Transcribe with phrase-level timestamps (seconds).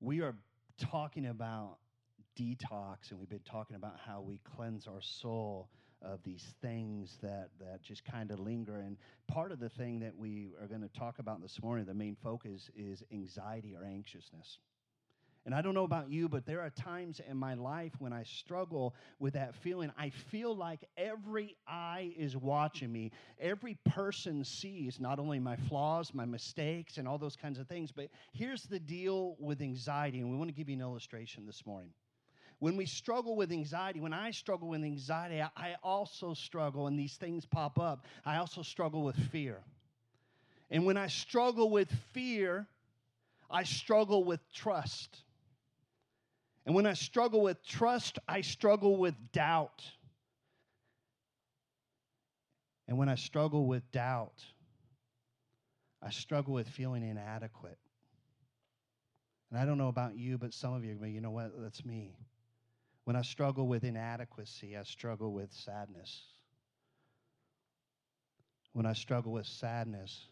[0.00, 0.34] we are
[0.78, 1.78] talking about
[2.38, 5.68] detox and we've been talking about how we cleanse our soul
[6.02, 8.78] of these things that, that just kind of linger.
[8.78, 11.94] And part of the thing that we are going to talk about this morning, the
[11.94, 14.58] main focus is anxiety or anxiousness.
[15.48, 18.22] And I don't know about you, but there are times in my life when I
[18.22, 19.90] struggle with that feeling.
[19.96, 23.12] I feel like every eye is watching me.
[23.40, 27.90] Every person sees not only my flaws, my mistakes, and all those kinds of things.
[27.90, 31.64] But here's the deal with anxiety, and we want to give you an illustration this
[31.64, 31.94] morning.
[32.58, 37.16] When we struggle with anxiety, when I struggle with anxiety, I also struggle, and these
[37.16, 38.04] things pop up.
[38.26, 39.62] I also struggle with fear.
[40.70, 42.66] And when I struggle with fear,
[43.50, 45.22] I struggle with trust.
[46.68, 49.82] And when I struggle with trust, I struggle with doubt.
[52.86, 54.44] And when I struggle with doubt,
[56.02, 57.78] I struggle with feeling inadequate.
[59.50, 61.52] And I don't know about you, but some of you, but you know what?
[61.58, 62.18] That's me.
[63.04, 66.20] When I struggle with inadequacy, I struggle with sadness.
[68.74, 70.26] When I struggle with sadness,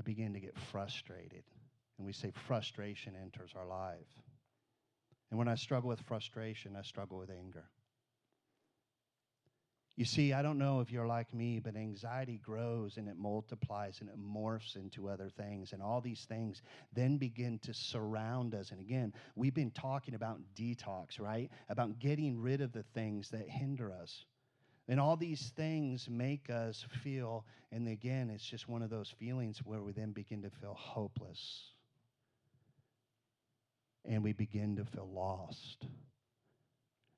[0.00, 1.44] I begin to get frustrated.
[1.96, 4.25] And we say frustration enters our life.
[5.30, 7.64] And when I struggle with frustration, I struggle with anger.
[9.96, 14.02] You see, I don't know if you're like me, but anxiety grows and it multiplies
[14.02, 15.72] and it morphs into other things.
[15.72, 16.60] And all these things
[16.92, 18.72] then begin to surround us.
[18.72, 21.50] And again, we've been talking about detox, right?
[21.70, 24.26] About getting rid of the things that hinder us.
[24.86, 29.60] And all these things make us feel, and again, it's just one of those feelings
[29.64, 31.72] where we then begin to feel hopeless.
[34.06, 35.86] And we begin to feel lost.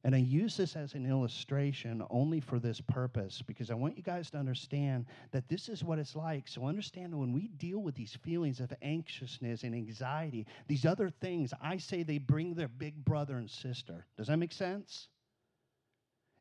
[0.05, 4.03] And I use this as an illustration only for this purpose because I want you
[4.03, 6.47] guys to understand that this is what it's like.
[6.47, 11.53] So, understand when we deal with these feelings of anxiousness and anxiety, these other things,
[11.61, 14.06] I say they bring their big brother and sister.
[14.16, 15.09] Does that make sense?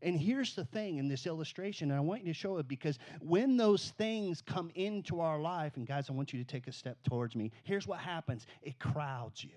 [0.04, 3.00] And here's the thing in this illustration, and I want you to show it because
[3.20, 6.72] when those things come into our life, and guys, I want you to take a
[6.72, 9.50] step towards me, here's what happens it crowds you.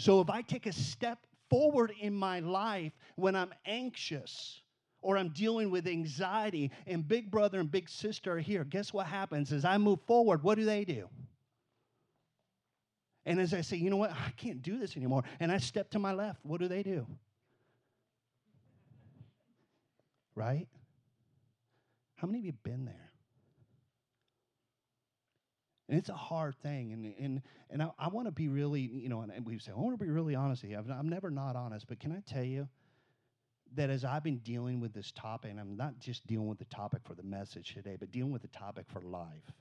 [0.00, 4.62] So if I take a step forward in my life when I'm anxious
[5.02, 9.06] or I'm dealing with anxiety, and big brother and big sister are here, guess what
[9.06, 9.52] happens?
[9.52, 11.06] As I move forward, what do they do?
[13.26, 15.90] And as I say, you know what, I can't do this anymore, and I step
[15.90, 17.06] to my left, what do they do?
[20.34, 20.66] Right?
[22.16, 23.09] How many of you been there?
[25.90, 26.92] And it's a hard thing.
[26.92, 29.80] And, and, and I, I want to be really, you know, and we say, I
[29.80, 30.78] want to be really honest with you.
[30.78, 32.68] I'm never not honest, but can I tell you
[33.74, 36.64] that as I've been dealing with this topic, and I'm not just dealing with the
[36.66, 39.52] topic for the message today, but dealing with the topic for life,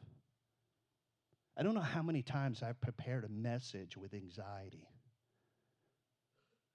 [1.57, 4.87] I don't know how many times I've prepared a message with anxiety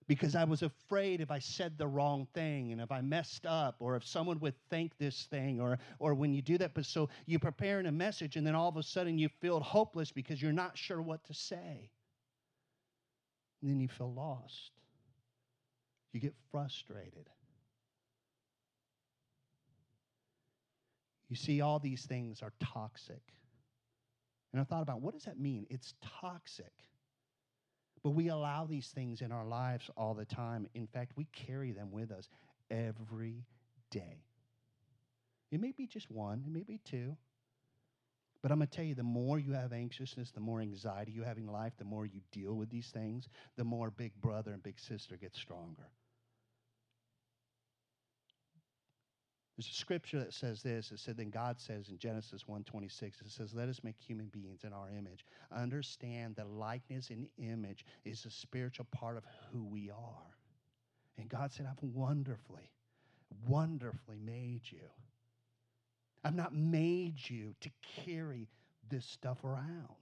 [0.06, 3.76] because I was afraid if I said the wrong thing and if I messed up
[3.78, 6.74] or if someone would think this thing or, or when you do that.
[6.74, 9.60] But so you prepare in a message and then all of a sudden you feel
[9.60, 11.90] hopeless because you're not sure what to say.
[13.62, 14.72] And then you feel lost.
[16.12, 17.30] You get frustrated.
[21.30, 23.22] You see, all these things are toxic.
[24.52, 25.66] And I thought about what does that mean?
[25.70, 26.72] It's toxic.
[28.04, 30.68] But we allow these things in our lives all the time.
[30.74, 32.28] In fact, we carry them with us
[32.70, 33.46] every
[33.90, 34.22] day.
[35.50, 37.16] It may be just one, it may be two.
[38.42, 41.22] But I'm going to tell you the more you have anxiousness, the more anxiety you
[41.22, 43.26] have in life, the more you deal with these things,
[43.56, 45.88] the more big brother and big sister get stronger.
[49.56, 50.90] There's a scripture that says this.
[50.90, 54.64] It said, then God says in Genesis 1.26, it says, let us make human beings
[54.64, 55.24] in our image.
[55.54, 60.36] Understand that likeness and image is a spiritual part of who we are.
[61.18, 62.72] And God said, I've wonderfully,
[63.46, 64.88] wonderfully made you.
[66.24, 67.70] I've not made you to
[68.04, 68.48] carry
[68.88, 69.94] this stuff around.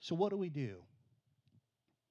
[0.00, 0.76] So what do we do?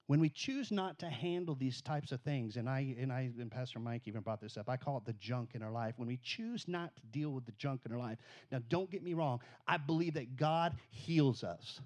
[0.07, 3.51] When we choose not to handle these types of things, and I and I and
[3.51, 5.95] Pastor Mike even brought this up, I call it the junk in our life.
[5.97, 8.17] When we choose not to deal with the junk in our life,
[8.49, 11.81] now don't get me wrong, I believe that God heals us.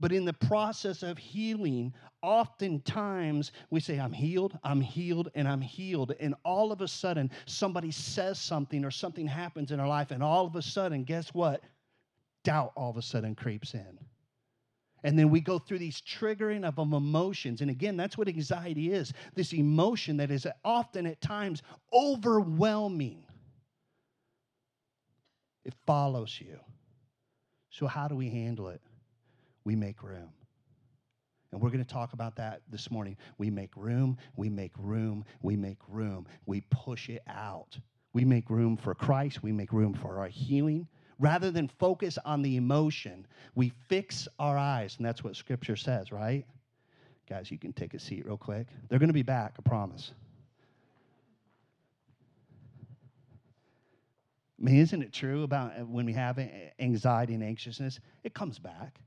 [0.00, 5.60] But in the process of healing, oftentimes we say, I'm healed, I'm healed, and I'm
[5.60, 6.12] healed.
[6.18, 10.22] And all of a sudden, somebody says something or something happens in our life, and
[10.22, 11.62] all of a sudden, guess what?
[12.42, 13.98] Doubt all of a sudden creeps in.
[15.04, 17.60] And then we go through these triggering of emotions.
[17.60, 21.62] And again, that's what anxiety is this emotion that is often at times
[21.92, 23.24] overwhelming.
[25.64, 26.58] It follows you.
[27.70, 28.80] So, how do we handle it?
[29.64, 30.30] we make room.
[31.52, 33.16] And we're going to talk about that this morning.
[33.38, 36.26] We make room, we make room, we make room.
[36.46, 37.78] We push it out.
[38.14, 40.88] We make room for Christ, we make room for our healing.
[41.18, 44.96] Rather than focus on the emotion, we fix our eyes.
[44.96, 46.44] And that's what Scripture says, right?
[47.28, 48.66] Guys, you can take a seat real quick.
[48.88, 50.12] They're going to be back, I promise.
[54.60, 56.38] I mean, isn't it true about uh, when we have
[56.78, 57.98] anxiety and anxiousness?
[58.22, 59.00] It comes back.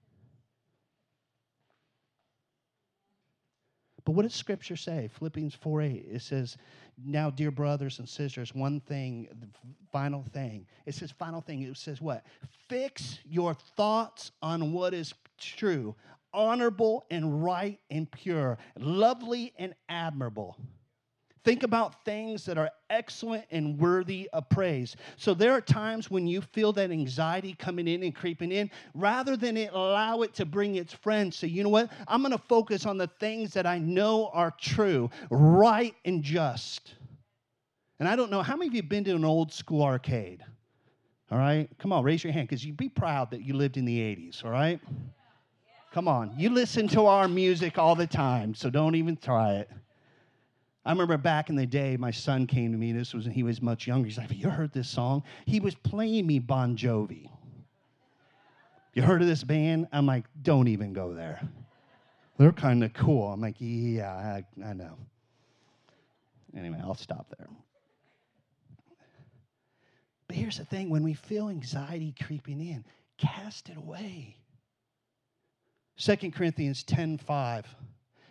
[4.04, 5.10] But what does Scripture say?
[5.18, 6.06] Philippians 4 8.
[6.12, 6.58] It says,
[7.04, 9.48] Now, dear brothers and sisters, one thing, the
[9.92, 10.66] final thing.
[10.86, 11.62] It says, final thing.
[11.62, 12.26] It says what?
[12.70, 15.96] Fix your thoughts on what is true,
[16.34, 20.58] honorable and right and pure, lovely and admirable.
[21.46, 24.96] Think about things that are excellent and worthy of praise.
[25.16, 29.38] So there are times when you feel that anxiety coming in and creeping in, rather
[29.38, 31.36] than it allow it to bring its friends.
[31.36, 31.92] So you know what?
[32.08, 36.96] I'm going to focus on the things that I know are true, right, and just.
[38.00, 40.44] And I don't know how many of you have been to an old school arcade?
[41.30, 43.86] All right, come on, raise your hand because you'd be proud that you lived in
[43.86, 44.44] the 80s.
[44.44, 44.80] All right,
[45.92, 49.70] come on, you listen to our music all the time, so don't even try it.
[50.86, 52.92] I remember back in the day, my son came to me.
[52.92, 54.06] This was he was much younger.
[54.06, 57.30] He's like, "Have you heard this song?" He was playing me Bon Jovi.
[58.94, 59.88] You heard of this band?
[59.92, 61.42] I'm like, "Don't even go there."
[62.38, 63.32] They're kind of cool.
[63.32, 64.98] I'm like, "Yeah, I, I know."
[66.56, 67.48] Anyway, I'll stop there.
[70.28, 72.86] But here's the thing: when we feel anxiety creeping in,
[73.18, 74.38] cast it away.
[75.98, 77.76] 2 Corinthians 10 5.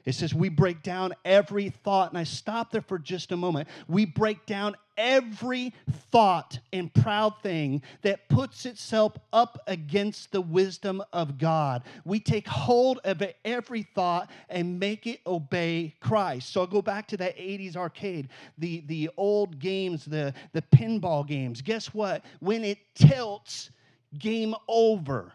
[0.05, 2.11] It says we break down every thought.
[2.11, 3.69] And I stop there for just a moment.
[3.89, 5.73] We break down every
[6.13, 11.83] thought and proud thing that puts itself up against the wisdom of God.
[12.05, 16.53] We take hold of every thought and make it obey Christ.
[16.53, 18.29] So I'll go back to that 80s arcade,
[18.59, 21.63] the, the old games, the, the pinball games.
[21.63, 22.25] Guess what?
[22.41, 23.71] When it tilts,
[24.19, 25.33] game over.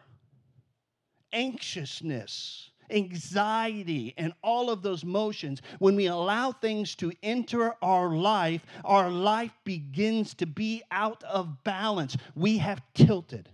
[1.33, 8.65] Anxiousness anxiety, and all of those motions, when we allow things to enter our life,
[8.85, 12.17] our life begins to be out of balance.
[12.35, 13.49] We have tilted.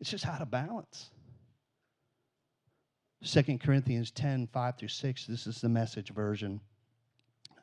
[0.00, 1.10] It's just out of balance.
[3.22, 6.60] 2 Corinthians 10 5 through 6, this is the message version.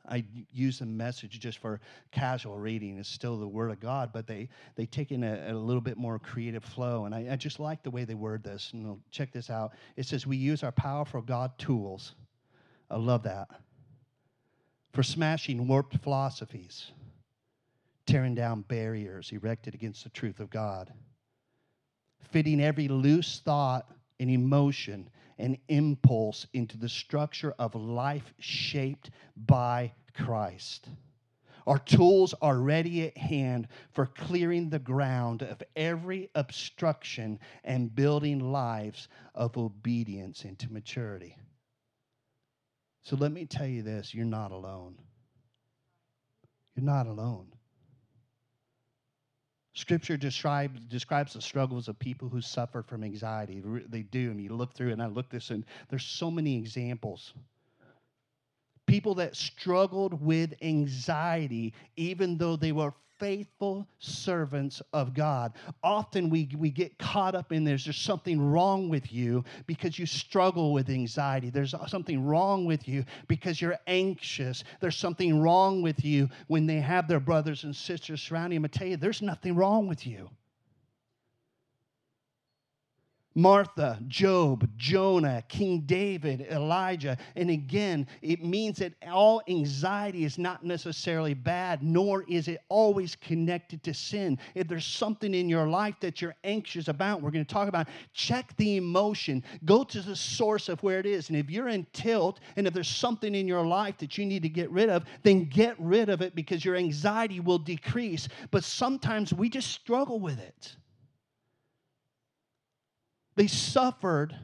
[0.07, 1.79] I use the message just for
[2.11, 2.97] casual reading.
[2.97, 5.97] It's still the Word of God, but they they take in a, a little bit
[5.97, 7.05] more creative flow.
[7.05, 8.71] And I, I, just like the way they word this.
[8.73, 9.73] And check this out.
[9.95, 12.15] It says we use our powerful God tools.
[12.89, 13.49] I love that
[14.97, 16.91] for smashing warped philosophies,
[18.07, 20.91] tearing down barriers erected against the truth of God,
[22.31, 25.07] fitting every loose thought and emotion
[25.37, 30.87] and impulse into the structure of life shaped by Christ.
[31.67, 38.51] Our tools are ready at hand for clearing the ground of every obstruction and building
[38.51, 41.35] lives of obedience into maturity.
[43.03, 44.95] So let me tell you this you're not alone.
[46.75, 47.47] You're not alone.
[49.77, 53.61] Scripture describes, describes the struggles of people who suffer from anxiety.
[53.87, 54.31] They do.
[54.31, 57.35] And you look through, and I look this, and there's so many examples.
[58.87, 65.53] People that struggled with anxiety, even though they were faithful servants of God.
[65.83, 70.05] Often we, we get caught up in there's, there's something wrong with you because you
[70.05, 71.49] struggle with anxiety.
[71.49, 74.63] There's something wrong with you because you're anxious.
[74.79, 78.65] There's something wrong with you when they have their brothers and sisters surrounding them.
[78.65, 80.29] I tell you, there's nothing wrong with you.
[83.37, 87.15] Martha, Job, Jonah, King David, Elijah.
[87.35, 93.15] And again, it means that all anxiety is not necessarily bad, nor is it always
[93.15, 94.39] connected to sin.
[94.55, 97.87] If there's something in your life that you're anxious about, we're going to talk about,
[98.11, 99.43] check the emotion.
[99.65, 101.29] Go to the source of where it is.
[101.29, 104.41] And if you're in tilt, and if there's something in your life that you need
[104.41, 108.29] to get rid of, then get rid of it because your anxiety will decrease.
[108.49, 110.75] But sometimes we just struggle with it.
[113.37, 114.35] They suffered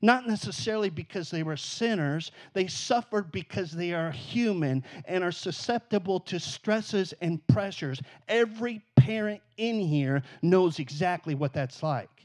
[0.00, 6.20] not necessarily because they were sinners, they suffered because they are human and are susceptible
[6.20, 8.00] to stresses and pressures.
[8.28, 12.17] Every parent in here knows exactly what that's like.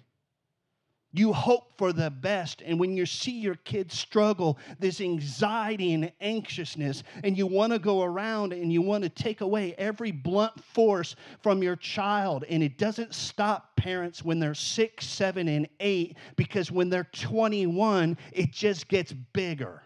[1.15, 2.63] You hope for the best.
[2.65, 7.77] And when you see your kids struggle, this anxiety and anxiousness, and you want to
[7.77, 12.46] go around and you want to take away every blunt force from your child.
[12.50, 18.17] And it doesn't stop parents when they're six, seven, and eight, because when they're 21,
[18.32, 19.84] it just gets bigger.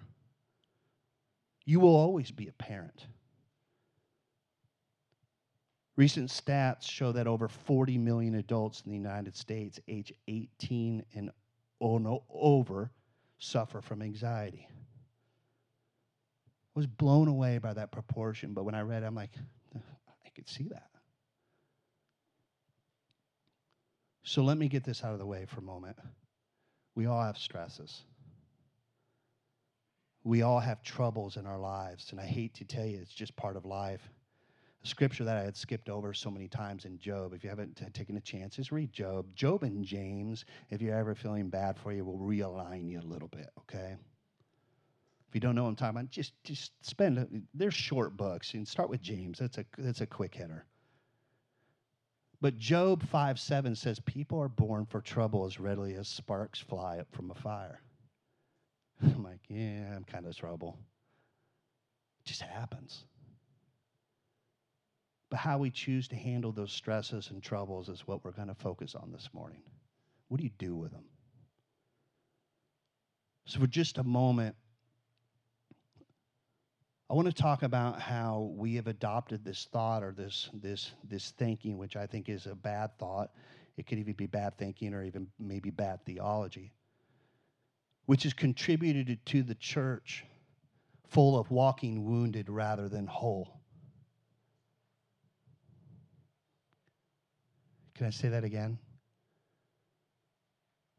[1.66, 3.06] You will always be a parent.
[5.98, 11.32] Recent stats show that over 40 million adults in the United States, age 18 and
[11.82, 12.92] over,
[13.40, 14.68] suffer from anxiety.
[14.70, 14.74] I
[16.76, 19.32] was blown away by that proportion, but when I read it, I'm like,
[19.76, 20.92] I could see that.
[24.22, 25.98] So let me get this out of the way for a moment.
[26.94, 28.04] We all have stresses.
[30.24, 33.36] We all have troubles in our lives, and I hate to tell you, it's just
[33.36, 34.12] part of life
[34.88, 37.34] scripture that I had skipped over so many times in Job.
[37.34, 39.26] If you haven't taken a chance, just read Job.
[39.36, 43.28] Job and James, if you're ever feeling bad for you, will realign you a little
[43.28, 43.96] bit, okay?
[45.28, 48.54] If you don't know what I'm talking about, just, just spend, a, they're short books.
[48.54, 49.40] And start with James.
[49.40, 50.66] That's a, that's a quick hitter.
[52.40, 57.00] But Job 5 7 says, People are born for trouble as readily as sparks fly
[57.00, 57.82] up from a fire.
[59.02, 60.78] I'm like, yeah, I'm kind of trouble.
[62.22, 63.06] It just happens.
[65.30, 68.56] But how we choose to handle those stresses and troubles is what we're going to
[68.56, 69.62] focus on this morning.
[70.30, 71.04] What do you do with them?
[73.46, 74.56] So, for just a moment,
[77.10, 81.32] I want to talk about how we have adopted this thought or this, this, this
[81.32, 83.32] thinking, which I think is a bad thought.
[83.78, 86.74] It could even be bad thinking or even maybe bad theology,
[88.08, 90.26] which has contributed to the church
[91.08, 93.57] full of walking wounded rather than whole.
[97.98, 98.78] Can I say that again?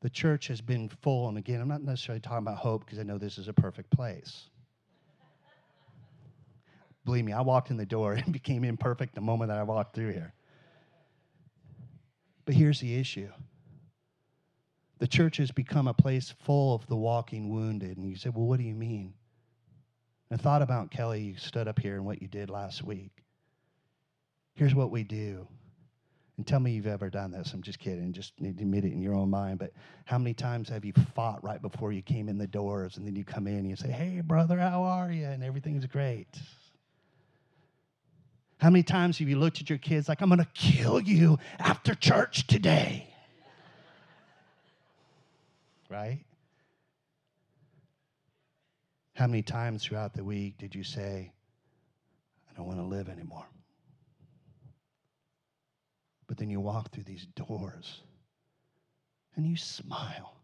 [0.00, 3.02] The church has been full, and again, I'm not necessarily talking about hope because I
[3.02, 4.48] know this is a perfect place.
[7.04, 9.94] Believe me, I walked in the door and became imperfect the moment that I walked
[9.94, 10.34] through here.
[12.44, 13.28] But here's the issue
[14.98, 17.96] the church has become a place full of the walking wounded.
[17.96, 19.14] And you say, well, what do you mean?
[20.28, 23.22] And I thought about Kelly, you stood up here and what you did last week.
[24.54, 25.46] Here's what we do
[26.38, 27.52] and tell me you've ever done this.
[27.52, 28.12] I'm just kidding.
[28.12, 29.58] Just admit it in your own mind.
[29.58, 29.72] But
[30.04, 33.16] how many times have you fought right before you came in the doors and then
[33.16, 35.26] you come in and you say, Hey, brother, how are you?
[35.26, 36.28] And everything's great.
[38.58, 41.38] How many times have you looked at your kids like, I'm going to kill you
[41.58, 43.12] after church today?
[45.90, 46.20] right?
[49.14, 51.32] How many times throughout the week did you say,
[52.48, 53.46] I don't want to live anymore?
[56.28, 58.02] But then you walk through these doors
[59.34, 60.37] and you smile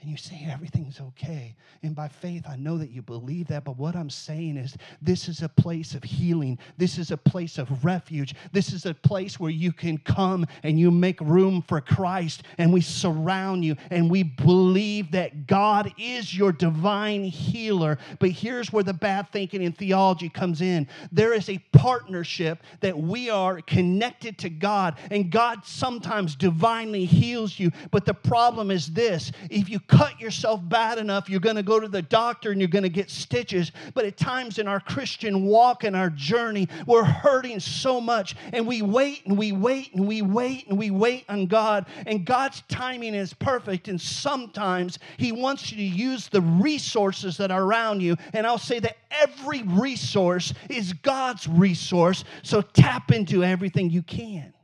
[0.00, 1.54] and you say everything's okay.
[1.82, 3.64] And by faith, I know that you believe that.
[3.64, 6.58] But what I'm saying is, this is a place of healing.
[6.78, 8.34] This is a place of refuge.
[8.52, 12.44] This is a place where you can come and you make room for Christ.
[12.58, 17.98] And we surround you and we believe that God is your divine healer.
[18.18, 22.96] But here's where the bad thinking and theology comes in there is a partnership that
[22.96, 27.70] we are connected to God, and God sometimes divinely heals you.
[27.90, 31.80] But the problem is this if you cut yourself bad enough, you're going to go
[31.80, 33.72] to the doctor and you're going to get stitches.
[33.92, 38.66] But at times in our Christian walk and our journey, we're hurting so much and
[38.66, 41.86] we wait and we wait and we wait and we wait on God.
[42.06, 43.88] And God's timing is perfect.
[43.88, 48.16] And sometimes He wants you to use the resources that are around you.
[48.32, 52.24] And I'll say that every resource is God's resource.
[52.42, 54.54] So tap into everything you can.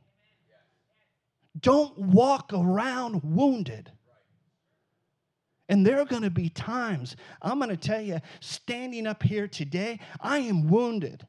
[1.59, 3.91] Don't walk around wounded.
[5.69, 9.47] And there are going to be times, I'm going to tell you, standing up here
[9.47, 11.27] today, I am wounded.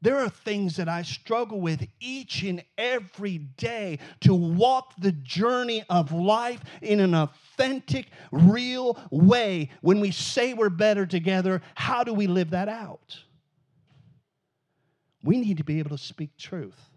[0.00, 5.82] There are things that I struggle with each and every day to walk the journey
[5.88, 9.70] of life in an authentic, real way.
[9.80, 13.18] When we say we're better together, how do we live that out?
[15.22, 16.90] We need to be able to speak truth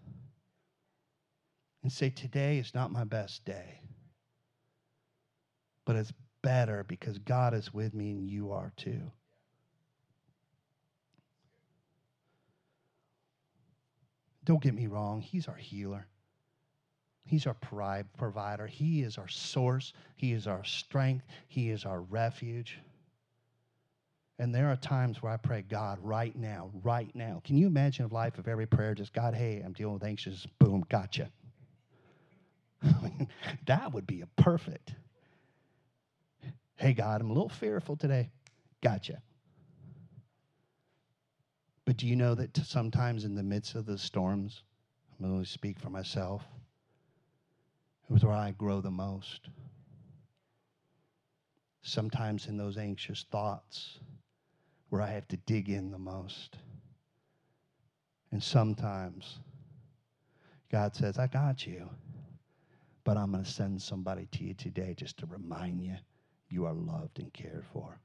[1.84, 3.80] and say, Today is not my best day
[5.88, 6.12] but it's
[6.44, 9.00] better because God is with me and you are too.
[14.44, 16.06] Don't get me wrong, He's our healer.
[17.24, 17.56] He's our
[18.17, 18.67] provider.
[18.67, 19.91] He is our source.
[20.15, 21.25] He is our strength.
[21.50, 22.79] He is our refuge.
[24.39, 27.41] And there are times where I pray, God, right now, right now.
[27.44, 30.48] Can you imagine a life of every prayer just, God, hey, I'm dealing with anxious,
[30.58, 31.29] boom, gotcha.
[33.65, 34.94] that would be a perfect.
[36.78, 38.30] Hey, God, I'm a little fearful today.
[38.84, 39.22] Gotcha.
[41.86, 44.62] But do you know that sometimes in the midst of the storms,
[45.20, 46.44] I'm going to speak for myself,
[48.08, 49.50] it was where I grow the most.
[51.82, 54.00] Sometimes in those anxious thoughts,
[54.90, 56.58] where I have to dig in the most.
[58.32, 59.40] And sometimes
[60.72, 61.90] God says, I got you,
[63.04, 65.96] but I'm going to send somebody to you today just to remind you
[66.50, 68.00] you are loved and cared for.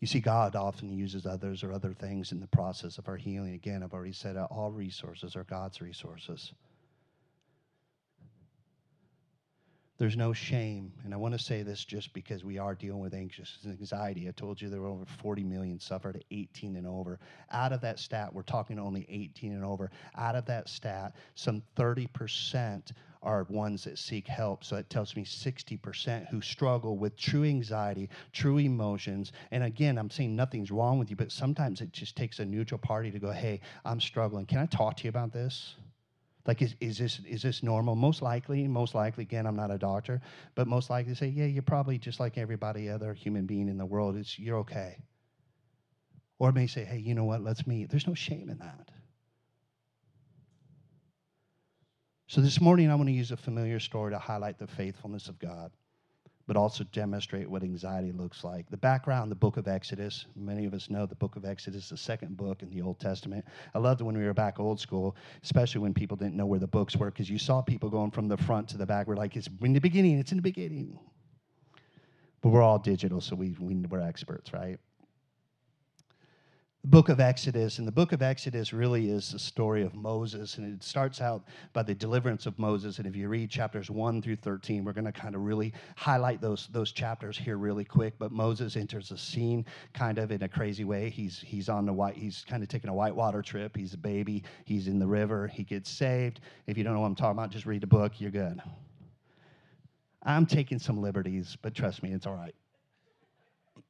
[0.00, 3.52] You see, God often uses others or other things in the process of our healing.
[3.52, 6.52] Again, I've already said all resources are God's resources.
[10.00, 10.94] There's no shame.
[11.04, 14.26] And I want to say this just because we are dealing with anxious anxiety.
[14.28, 17.18] I told you there were over 40 million suffered at 18 and over.
[17.52, 19.90] Out of that stat, we're talking only 18 and over.
[20.16, 22.92] Out of that stat, some 30%
[23.22, 24.64] are ones that seek help.
[24.64, 29.32] So it tells me 60% who struggle with true anxiety, true emotions.
[29.50, 32.78] And again, I'm saying nothing's wrong with you, but sometimes it just takes a neutral
[32.78, 34.46] party to go, hey, I'm struggling.
[34.46, 35.74] Can I talk to you about this?
[36.50, 37.94] Like, is, is this is this normal?
[37.94, 40.20] Most likely, most likely, again, I'm not a doctor,
[40.56, 43.86] but most likely say, yeah, you're probably just like everybody other human being in the
[43.86, 44.16] world.
[44.16, 44.96] It's you're okay.
[46.40, 47.40] Or may say, hey, you know what?
[47.40, 47.88] Let's meet.
[47.88, 48.90] There's no shame in that.
[52.26, 55.38] So this morning, I want to use a familiar story to highlight the faithfulness of
[55.38, 55.70] God
[56.50, 58.68] but also demonstrate what anxiety looks like.
[58.70, 61.96] The background, the book of Exodus, many of us know the book of Exodus, the
[61.96, 63.44] second book in the Old Testament.
[63.72, 65.14] I loved when we were back old school,
[65.44, 68.26] especially when people didn't know where the books were, because you saw people going from
[68.26, 69.06] the front to the back.
[69.06, 70.98] We're like, it's in the beginning, it's in the beginning.
[72.40, 74.80] But we're all digital, so we, we, we're experts, right?
[76.82, 77.78] The book of Exodus.
[77.78, 80.56] And the book of Exodus really is the story of Moses.
[80.56, 81.44] And it starts out
[81.74, 82.98] by the deliverance of Moses.
[82.98, 86.40] And if you read chapters 1 through 13, we're going to kind of really highlight
[86.40, 88.14] those, those chapters here really quick.
[88.18, 91.10] But Moses enters the scene kind of in a crazy way.
[91.10, 93.76] He's, he's on the white, he's kind of taking a whitewater trip.
[93.76, 94.42] He's a baby.
[94.64, 95.48] He's in the river.
[95.48, 96.40] He gets saved.
[96.66, 98.20] If you don't know what I'm talking about, just read the book.
[98.20, 98.60] You're good.
[100.22, 102.54] I'm taking some liberties, but trust me, it's all right.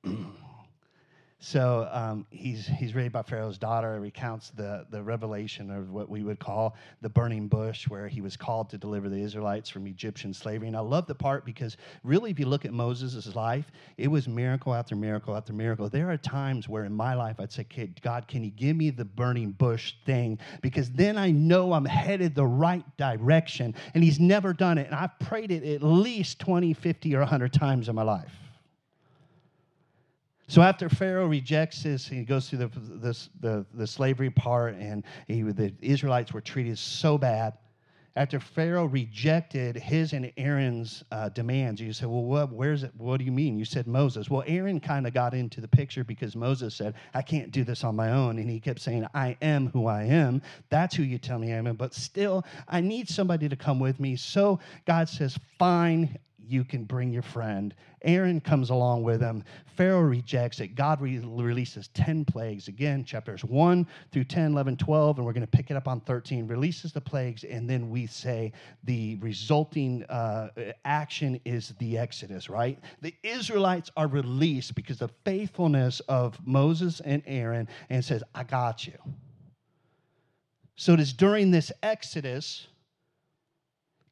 [1.43, 6.23] So um, he's, he's raised by Pharaoh's daughter, recounts the, the revelation of what we
[6.23, 10.35] would call the burning bush, where he was called to deliver the Israelites from Egyptian
[10.35, 10.69] slavery.
[10.69, 14.29] And I love the part because really, if you look at Moses' life, it was
[14.29, 15.89] miracle after miracle after miracle.
[15.89, 18.91] There are times where in my life I'd say, Kid God, can you give me
[18.91, 20.39] the burning bush thing?
[20.61, 23.75] Because then I know I'm headed the right direction.
[23.95, 24.89] And he's never done it.
[24.89, 28.50] And I've prayed it at least 20, 50, or 100 times in my life.
[30.51, 35.05] So after Pharaoh rejects this, he goes through the, this, the, the slavery part, and
[35.29, 37.53] he, the Israelites were treated so bad.
[38.17, 42.53] After Pharaoh rejected his and Aaron's uh, demands, you said, "Well, what?
[42.53, 42.91] Where's it?
[42.99, 44.29] What do you mean?" You said Moses.
[44.29, 47.85] Well, Aaron kind of got into the picture because Moses said, "I can't do this
[47.85, 50.43] on my own," and he kept saying, "I am who I am.
[50.69, 54.01] That's who you tell me I am." But still, I need somebody to come with
[54.01, 54.17] me.
[54.17, 56.19] So God says, "Fine,
[56.51, 57.75] you can bring your friend.
[58.03, 59.45] Aaron comes along with him.
[59.77, 60.75] Pharaoh rejects it.
[60.75, 62.69] God re- releases 10 plagues.
[62.69, 66.01] Again, chapters 1 through 10, 11, 12, and we're going to pick it up on
[66.01, 66.47] 13.
[66.47, 68.53] Releases the plagues, and then we say
[68.85, 70.49] the resulting uh,
[70.85, 72.79] action is the Exodus, right?
[73.01, 78.87] The Israelites are released because of faithfulness of Moses and Aaron, and says, I got
[78.87, 78.99] you.
[80.77, 82.67] So it is during this Exodus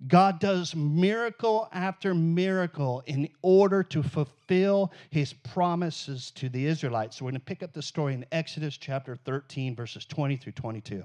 [0.07, 7.17] God does miracle after miracle in order to fulfill his promises to the Israelites.
[7.17, 10.53] So we're going to pick up the story in Exodus chapter 13, verses 20 through
[10.53, 11.03] 22.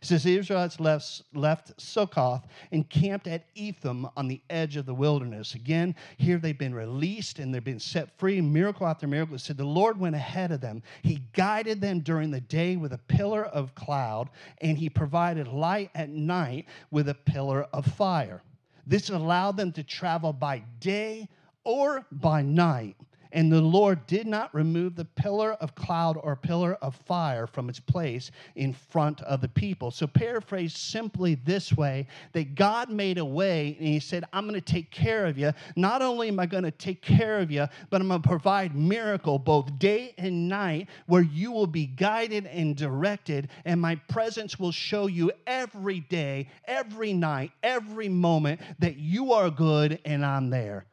[0.00, 4.86] It says the Israelites left, left Succoth and camped at Etham on the edge of
[4.86, 5.54] the wilderness.
[5.54, 8.40] Again, here they've been released and they've been set free.
[8.40, 9.36] Miracle after miracle.
[9.36, 10.82] It said the Lord went ahead of them.
[11.02, 15.90] He guided them during the day with a pillar of cloud, and he provided light
[15.94, 18.42] at night with a pillar of fire.
[18.86, 21.28] This allowed them to travel by day
[21.64, 22.96] or by night
[23.36, 27.68] and the Lord did not remove the pillar of cloud or pillar of fire from
[27.68, 29.90] its place in front of the people.
[29.90, 34.58] So, paraphrase simply this way that God made a way and He said, I'm going
[34.58, 35.52] to take care of you.
[35.76, 38.74] Not only am I going to take care of you, but I'm going to provide
[38.74, 44.58] miracle both day and night where you will be guided and directed, and my presence
[44.58, 50.48] will show you every day, every night, every moment that you are good and I'm
[50.48, 50.86] there.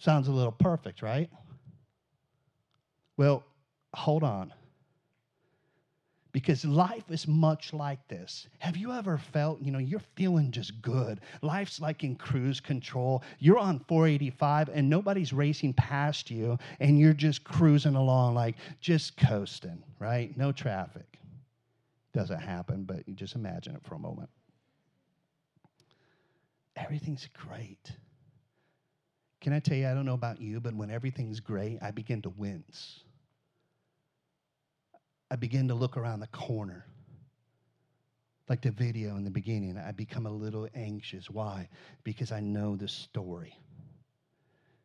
[0.00, 1.30] Sounds a little perfect, right?
[3.16, 3.44] Well,
[3.94, 4.52] hold on.
[6.32, 8.48] because life is much like this.
[8.60, 11.20] Have you ever felt, you know, you're feeling just good?
[11.42, 13.24] Life's like in cruise control.
[13.40, 19.16] You're on 485 and nobody's racing past you, and you're just cruising along, like just
[19.16, 20.36] coasting, right?
[20.38, 21.18] No traffic.
[22.14, 24.30] Doesn't happen, but you just imagine it for a moment.
[26.76, 27.92] Everything's great.
[29.40, 32.20] Can I tell you, I don't know about you, but when everything's great, I begin
[32.22, 33.00] to wince.
[35.30, 36.84] I begin to look around the corner.
[38.48, 41.30] Like the video in the beginning, I become a little anxious.
[41.30, 41.68] Why?
[42.04, 43.56] Because I know the story.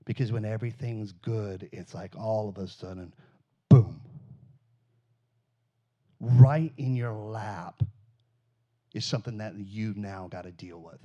[0.05, 3.11] Because when everything's good, it's like all of a sudden,
[3.69, 3.99] boom.
[6.19, 7.81] Right in your lap
[8.93, 10.99] is something that you now got to deal with.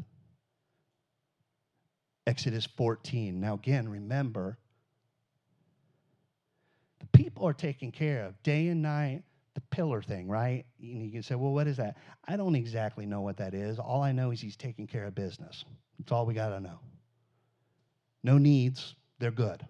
[2.26, 3.40] Exodus 14.
[3.40, 4.58] Now, again, remember,
[7.00, 9.22] the people are taken care of day and night
[9.54, 10.64] the pillar thing, right?
[10.80, 11.96] And you can say, well, what is that?
[12.26, 13.78] I don't exactly know what that is.
[13.78, 15.64] All I know is he's taking care of business.
[15.98, 16.78] That's all we got to know.
[18.22, 19.64] No needs, they're good.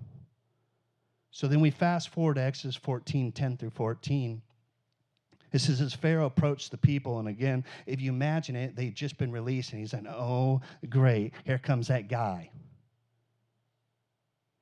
[1.31, 4.43] So then we fast forward to Exodus 14 10 through 14.
[5.53, 9.19] It says, as Pharaoh approached the people, and again, if you imagine it, they'd just
[9.19, 12.51] been released, and he's like, oh, great, here comes that guy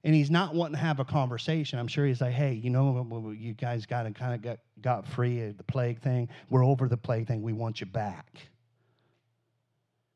[0.05, 1.79] and he's not wanting to have a conversation.
[1.79, 5.07] I'm sure he's like, hey, you know, you guys got to kind of got, got
[5.07, 6.29] free of the plague thing.
[6.51, 7.43] We're over the plague thing.
[7.43, 8.39] We want you back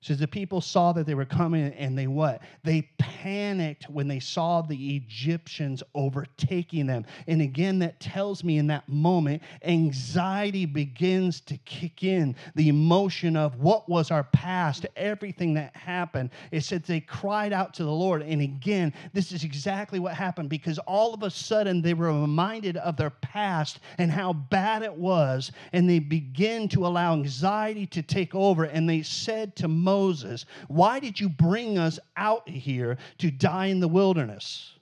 [0.02, 2.42] says the people saw that they were coming and they what?
[2.64, 7.06] They panicked when they saw the Egyptians overtaking them.
[7.28, 12.34] And again, that tells me in that moment, anxiety begins to kick in.
[12.56, 16.30] The emotion of what was our past, everything that happened.
[16.50, 18.22] It said they cried out to the Lord.
[18.22, 22.76] And again, this is exactly what happened because all of a sudden they were reminded
[22.78, 25.52] of their past and how bad it was.
[25.72, 28.64] And they begin to allow anxiety to take over.
[28.64, 33.66] And they said to Moses, Moses, Why did you bring us out here to die
[33.66, 34.72] in the wilderness?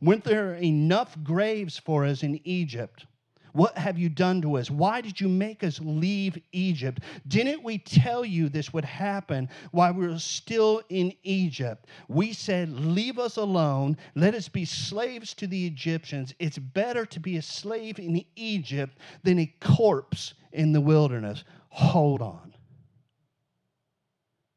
[0.00, 3.04] Weren't there enough graves for us in Egypt?
[3.52, 4.70] What have you done to us?
[4.70, 7.00] Why did you make us leave Egypt?
[7.26, 11.86] Didn't we tell you this would happen while we were still in Egypt?
[12.06, 13.96] We said, Leave us alone.
[14.14, 16.32] Let us be slaves to the Egyptians.
[16.38, 21.42] It's better to be a slave in Egypt than a corpse in the wilderness.
[21.70, 22.53] Hold on.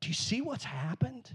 [0.08, 1.32] You see what's happened?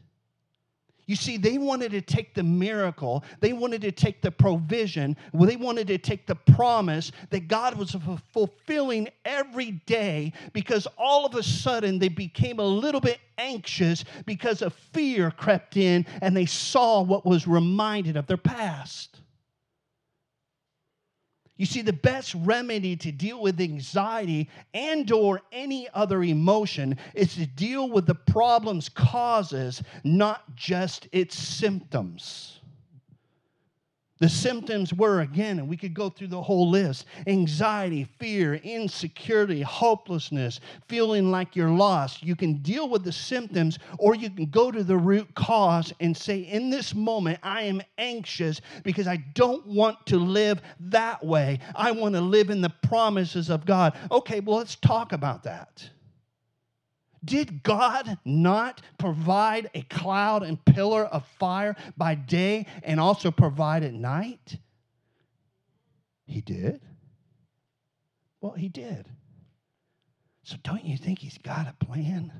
[1.06, 5.56] You see, they wanted to take the miracle, they wanted to take the provision, they
[5.56, 7.96] wanted to take the promise that God was
[8.32, 14.62] fulfilling every day because all of a sudden they became a little bit anxious because
[14.62, 19.21] of fear crept in and they saw what was reminded of their past.
[21.62, 27.36] You see, the best remedy to deal with anxiety and or any other emotion is
[27.36, 32.61] to deal with the problem's causes, not just its symptoms.
[34.22, 39.62] The symptoms were, again, and we could go through the whole list anxiety, fear, insecurity,
[39.62, 42.22] hopelessness, feeling like you're lost.
[42.22, 46.16] You can deal with the symptoms, or you can go to the root cause and
[46.16, 51.58] say, In this moment, I am anxious because I don't want to live that way.
[51.74, 53.96] I want to live in the promises of God.
[54.12, 55.90] Okay, well, let's talk about that.
[57.24, 63.84] Did God not provide a cloud and pillar of fire by day and also provide
[63.84, 64.56] at night?
[66.26, 66.80] He did.
[68.40, 69.06] Well, he did.
[70.44, 72.32] So don't you think he's got a plan?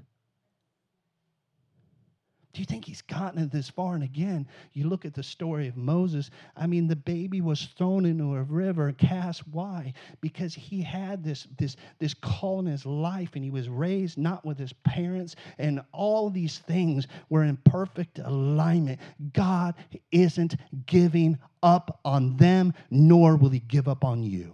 [2.52, 3.94] Do you think he's gotten it this far?
[3.94, 6.30] And again, you look at the story of Moses.
[6.54, 9.48] I mean, the baby was thrown into a river and cast.
[9.48, 9.94] Why?
[10.20, 14.44] Because he had this, this, this call in his life and he was raised not
[14.44, 19.00] with his parents, and all these things were in perfect alignment.
[19.32, 19.74] God
[20.10, 24.52] isn't giving up on them, nor will he give up on you.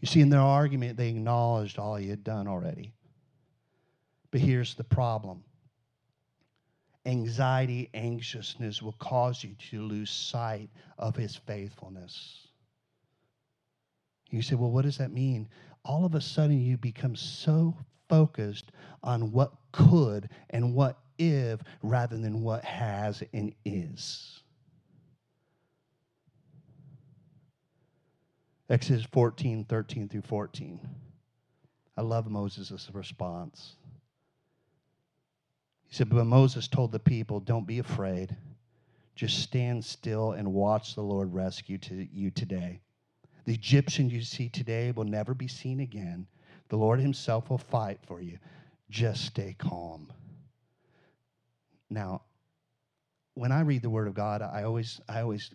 [0.00, 2.94] You see, in their argument, they acknowledged all he had done already.
[4.30, 5.42] But here's the problem
[7.06, 12.46] anxiety, anxiousness will cause you to lose sight of his faithfulness.
[14.30, 15.48] You say, well, what does that mean?
[15.84, 17.74] All of a sudden, you become so
[18.08, 18.70] focused
[19.02, 24.42] on what could and what if rather than what has and is.
[28.68, 30.80] Exodus 14, 13 through 14.
[31.96, 33.74] I love Moses' response.
[35.90, 38.34] He said, But Moses told the people, Don't be afraid.
[39.16, 42.80] Just stand still and watch the Lord rescue to you today.
[43.44, 46.26] The Egyptian you see today will never be seen again.
[46.68, 48.38] The Lord Himself will fight for you.
[48.88, 50.12] Just stay calm.
[51.90, 52.22] Now,
[53.34, 55.52] when I read the Word of God, I always, I always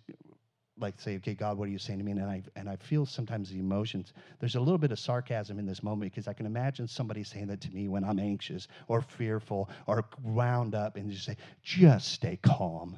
[0.78, 2.12] like say, okay, God, what are you saying to me?
[2.12, 4.12] And I and I feel sometimes the emotions.
[4.40, 7.46] There's a little bit of sarcasm in this moment because I can imagine somebody saying
[7.46, 12.12] that to me when I'm anxious or fearful or wound up and just say, just
[12.12, 12.96] stay calm.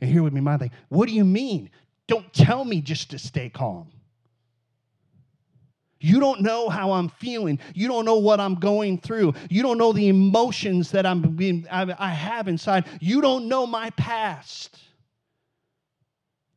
[0.00, 0.72] And here would be my thing.
[0.88, 1.70] What do you mean?
[2.06, 3.90] Don't tell me just to stay calm.
[6.00, 7.58] You don't know how I'm feeling.
[7.74, 9.32] You don't know what I'm going through.
[9.48, 12.84] You don't know the emotions that I'm being, I, I have inside.
[13.00, 14.78] You don't know my past.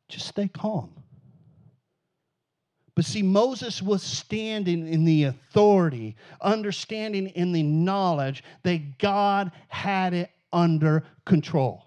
[0.10, 0.92] Just stay calm.
[2.96, 10.16] But see, Moses was standing in the authority, understanding in the knowledge that God had
[10.16, 11.86] it under control.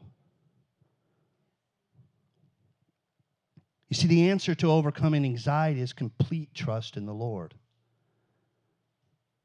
[3.89, 7.55] You see, the answer to overcoming anxiety is complete trust in the Lord.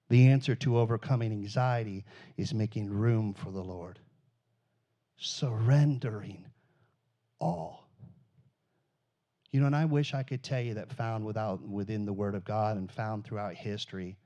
[0.09, 2.05] The answer to overcoming anxiety
[2.37, 3.97] is making room for the Lord,
[5.17, 6.45] surrendering
[7.39, 7.84] all.
[9.55, 12.35] You know, and I wish I could tell you that found without within the Word
[12.35, 14.17] of God and found throughout history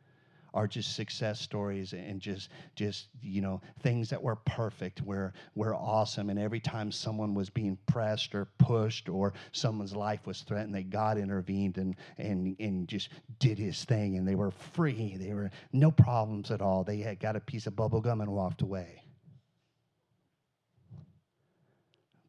[0.55, 5.75] are just success stories and just just you know things that were perfect were were
[5.75, 6.31] awesome.
[6.31, 10.89] And every time someone was being pressed or pushed or someone's life was threatened that
[10.89, 14.17] God intervened and and and just did his thing.
[14.17, 15.15] And they were free.
[15.15, 16.83] They were no problems at all.
[16.83, 19.03] They had got a piece of bubble gum and walked away.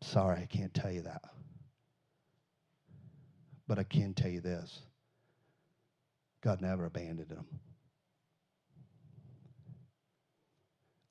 [0.02, 1.22] Sorry I can't tell you that
[3.70, 4.80] but I can tell you this
[6.42, 7.46] God never abandoned him.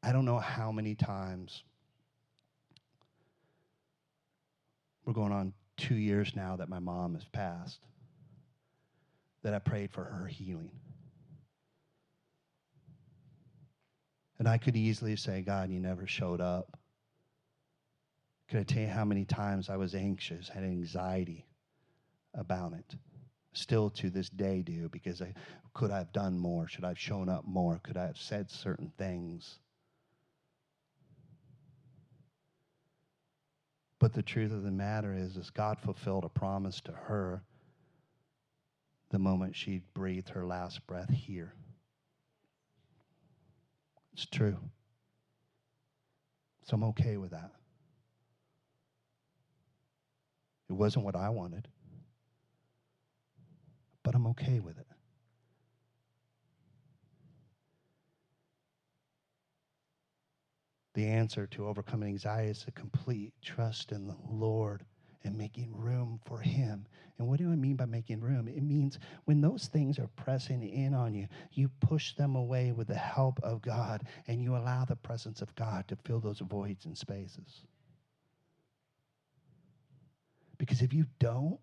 [0.03, 1.63] I don't know how many times
[5.05, 7.79] we're going on two years now that my mom has passed
[9.41, 10.71] that I prayed for her healing.
[14.37, 16.77] And I could easily say, God, you never showed up.
[18.49, 21.45] Could I tell you how many times I was anxious, had anxiety
[22.33, 22.95] about it?
[23.53, 25.33] Still to this day do because I
[25.73, 26.67] could I have done more?
[26.67, 27.79] Should I have shown up more?
[27.83, 29.59] Could I have said certain things?
[33.99, 37.43] But the truth of the matter is, is God fulfilled a promise to her
[39.09, 41.53] the moment she breathed her last breath here.
[44.13, 44.57] It's true.
[46.63, 47.51] So I'm okay with that.
[50.69, 51.67] It wasn't what I wanted,
[54.09, 54.87] but I'm okay with it.
[60.95, 64.83] The answer to overcoming anxiety is a complete trust in the Lord
[65.23, 66.87] and making room for Him.
[67.19, 68.47] And what do I mean by making room?
[68.47, 72.87] It means when those things are pressing in on you, you push them away with
[72.87, 76.85] the help of God and you allow the presence of God to fill those voids
[76.85, 77.61] and spaces.
[80.57, 81.59] Because if you don't,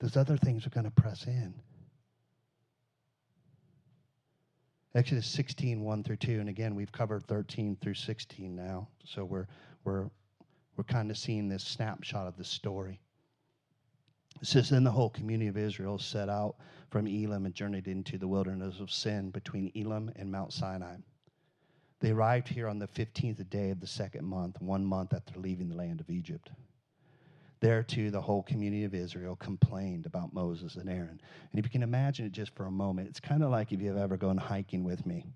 [0.00, 1.54] those other things are going to press in.
[4.94, 6.40] Exodus 16, 1 through 2.
[6.40, 8.88] And again, we've covered 13 through 16 now.
[9.04, 9.46] So we're,
[9.84, 10.10] we're,
[10.76, 12.98] we're kind of seeing this snapshot of the story.
[14.40, 16.56] It says, Then the whole community of Israel set out
[16.90, 20.96] from Elim and journeyed into the wilderness of Sin between Elim and Mount Sinai.
[22.00, 25.68] They arrived here on the 15th day of the second month, one month after leaving
[25.68, 26.50] the land of Egypt.
[27.60, 31.20] There, too, the whole community of Israel complained about Moses and Aaron.
[31.50, 33.82] And if you can imagine it just for a moment, it's kind of like if
[33.82, 35.26] you've ever gone hiking with me.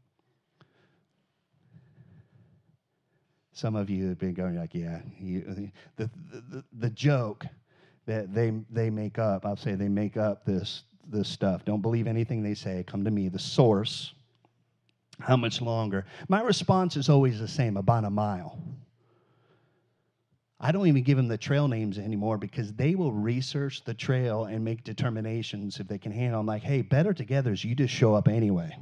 [3.53, 7.45] Some of you have been going like, yeah, you, the, the, the joke
[8.07, 11.65] that they, they make up, I'll say they make up this, this stuff.
[11.65, 12.85] Don't believe anything they say.
[12.87, 13.29] Come to me.
[13.29, 14.15] The source,
[15.21, 16.07] how much longer?
[16.29, 18.59] My response is always the same about a mile.
[20.65, 24.47] I don't even give them the trail names anymore because they will research the trail
[24.47, 26.41] and make determinations if they can handle.
[26.41, 28.75] I'm like, hey, better together is you just show up anyway.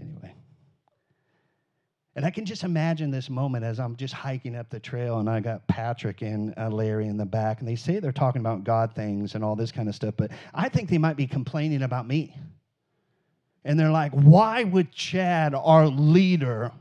[0.00, 0.34] Anyway.
[2.16, 5.30] And I can just imagine this moment as I'm just hiking up the trail and
[5.30, 8.64] I got Patrick and uh, Larry in the back, and they say they're talking about
[8.64, 11.82] God things and all this kind of stuff, but I think they might be complaining
[11.82, 12.36] about me.
[13.64, 16.72] And they're like, why would Chad, our leader,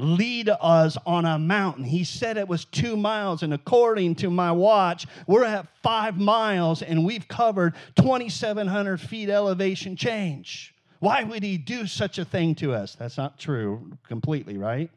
[0.00, 1.84] lead us on a mountain.
[1.84, 6.82] He said it was two miles, and according to my watch, we're at five miles
[6.82, 10.74] and we've covered 2,700 feet elevation change.
[10.98, 12.94] Why would he do such a thing to us?
[12.94, 14.90] That's not true completely, right?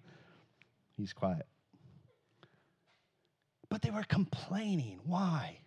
[0.98, 1.46] He's quiet.
[3.70, 5.00] but they were complaining.
[5.06, 5.58] Why?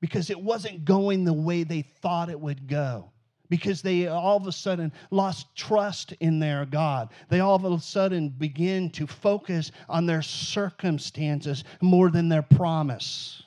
[0.00, 3.10] Because it wasn't going the way they thought it would go
[3.48, 7.10] because they all of a sudden lost trust in their God.
[7.28, 13.42] They all of a sudden begin to focus on their circumstances more than their promise.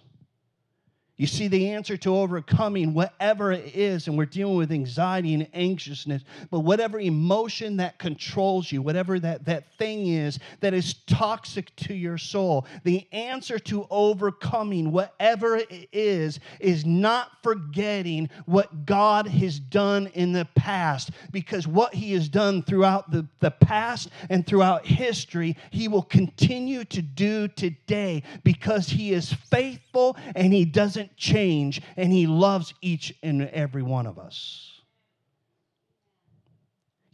[1.18, 5.48] You see, the answer to overcoming whatever it is, and we're dealing with anxiety and
[5.52, 11.76] anxiousness, but whatever emotion that controls you, whatever that, that thing is that is toxic
[11.78, 19.28] to your soul, the answer to overcoming whatever it is, is not forgetting what God
[19.28, 21.10] has done in the past.
[21.32, 26.86] Because what He has done throughout the, the past and throughout history, He will continue
[26.86, 33.14] to do today because He is faithful and He doesn't change, and He loves each
[33.24, 34.77] and every one of us.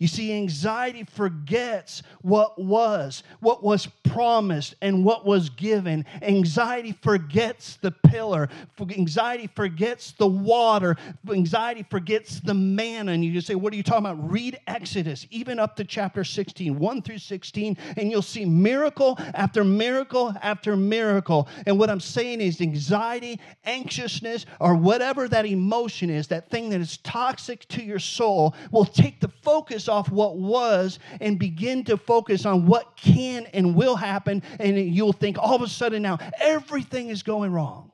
[0.03, 6.05] You see, anxiety forgets what was, what was promised, and what was given.
[6.21, 8.49] Anxiety forgets the pillar.
[8.81, 10.97] Anxiety forgets the water.
[11.31, 13.13] Anxiety forgets the manna.
[13.13, 14.29] And you just say, What are you talking about?
[14.29, 19.63] Read Exodus, even up to chapter 16, 1 through 16, and you'll see miracle after
[19.63, 21.47] miracle after miracle.
[21.65, 26.81] And what I'm saying is, anxiety, anxiousness, or whatever that emotion is, that thing that
[26.81, 31.95] is toxic to your soul, will take the focus off what was and begin to
[31.95, 34.41] focus on what can and will happen.
[34.59, 37.91] And you'll think all of a sudden now everything is going wrong.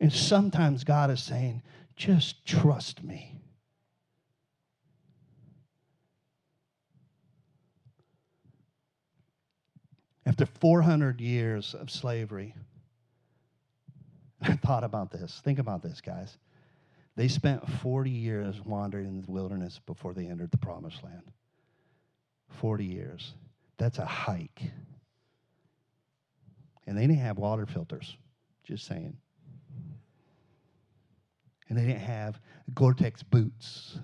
[0.00, 1.62] And sometimes God is saying,
[1.96, 3.32] just trust me.
[10.24, 12.54] After 400 years of slavery,
[14.42, 15.40] I thought about this.
[15.44, 16.36] Think about this, guys.
[17.16, 21.22] They spent 40 years wandering in the wilderness before they entered the promised land.
[22.60, 23.34] 40 years.
[23.78, 24.62] That's a hike.
[26.86, 28.16] And they didn't have water filters,
[28.64, 29.16] just saying.
[31.68, 32.38] And they didn't have
[32.74, 33.98] Gore Tex boots.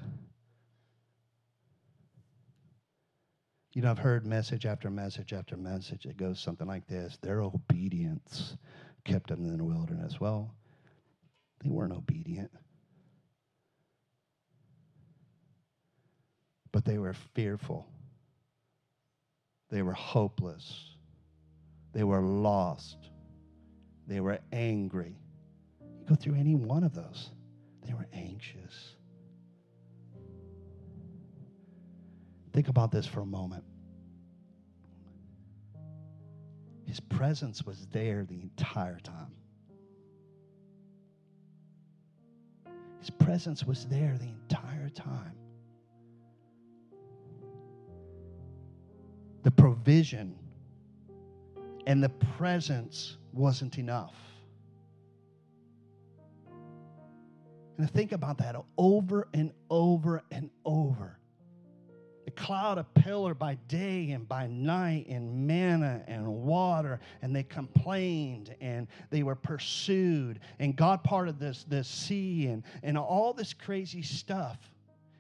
[3.74, 6.06] You know, I've heard message after message after message.
[6.06, 8.56] It goes something like this Their obedience
[9.04, 10.20] kept them in the wilderness.
[10.20, 10.54] Well,
[11.62, 12.50] they weren't obedient.
[16.72, 17.86] But they were fearful.
[19.70, 20.96] They were hopeless.
[21.92, 23.10] They were lost.
[24.06, 25.16] They were angry.
[25.80, 27.30] You go through any one of those,
[27.86, 28.96] they were anxious.
[32.52, 33.64] Think about this for a moment.
[36.84, 39.32] His presence was there the entire time.
[43.00, 45.32] His presence was there the entire time.
[49.42, 50.34] The provision
[51.86, 54.14] and the presence wasn't enough.
[57.78, 61.18] And think about that over and over and over.
[62.24, 67.42] The cloud of pillar by day and by night, and manna and water, and they
[67.42, 73.52] complained and they were pursued, and God parted this, this sea and, and all this
[73.52, 74.58] crazy stuff.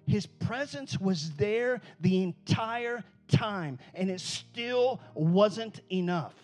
[0.06, 6.34] His presence was there the entire time, and it still wasn't enough.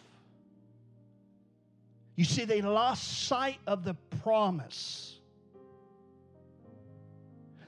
[2.16, 5.17] You see, they lost sight of the promise.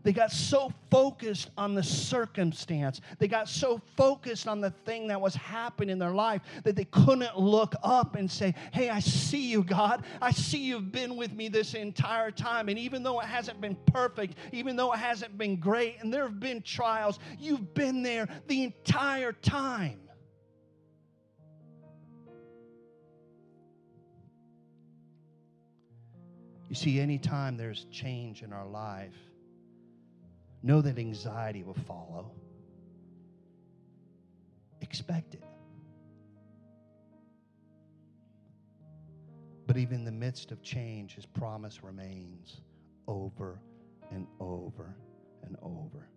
[0.02, 3.00] They got so focused on the circumstance.
[3.18, 6.86] They got so focused on the thing that was happening in their life that they
[6.86, 10.04] couldn't look up and say, Hey, I see you, God.
[10.22, 12.68] I see you've been with me this entire time.
[12.68, 16.22] And even though it hasn't been perfect, even though it hasn't been great, and there
[16.22, 20.00] have been trials, you've been there the entire time.
[26.70, 29.29] You see, anytime there's change in our life,
[30.62, 32.32] Know that anxiety will follow.
[34.80, 35.44] Expect it.
[39.66, 42.60] But even in the midst of change, his promise remains
[43.06, 43.60] over
[44.10, 44.96] and over
[45.44, 46.08] and over.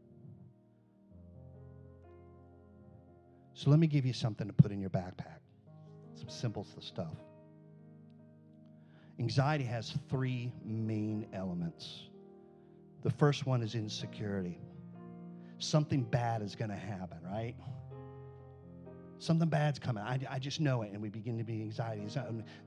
[3.53, 5.39] So let me give you something to put in your backpack.
[6.15, 7.15] Some simple stuff.
[9.20, 12.09] Anxiety has three main elements.
[13.04, 14.58] The first one is insecurity.
[15.60, 17.56] Something bad is going to happen, right?
[19.20, 20.04] Something bad's coming.
[20.04, 20.91] I, I just know it.
[20.91, 22.01] And we begin to be anxiety.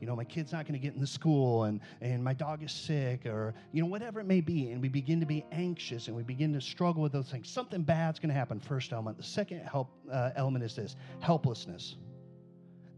[0.01, 2.63] You know, my kid's not going to get in the school and, and my dog
[2.63, 4.71] is sick or, you know, whatever it may be.
[4.71, 7.51] And we begin to be anxious and we begin to struggle with those things.
[7.51, 9.19] Something bad's going to happen, first element.
[9.19, 11.97] The second help, uh, element is this helplessness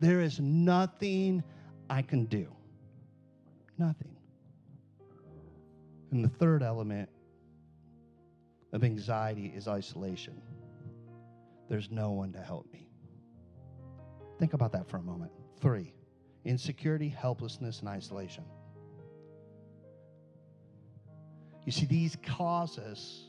[0.01, 1.43] There is nothing
[1.91, 2.47] I can do.
[3.77, 4.17] Nothing.
[6.13, 7.09] And the third element
[8.73, 10.41] of anxiety is isolation.
[11.69, 12.89] There's no one to help me.
[14.39, 15.33] Think about that for a moment.
[15.61, 15.95] Three,
[16.45, 18.45] insecurity, helplessness, and isolation.
[21.65, 23.27] You see, these causes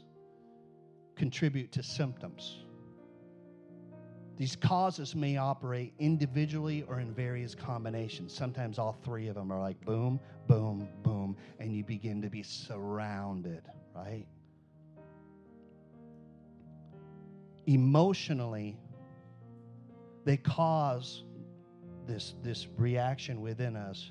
[1.16, 2.60] contribute to symptoms.
[4.38, 8.34] These causes may operate individually or in various combinations.
[8.34, 10.18] Sometimes all three of them are like boom,
[10.48, 13.64] boom, boom, and you begin to be surrounded,
[13.94, 14.26] right?
[17.70, 18.76] Emotionally,
[20.26, 21.24] they cause
[22.08, 24.10] this, this reaction within us,